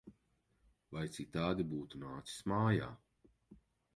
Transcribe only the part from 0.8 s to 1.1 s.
Vai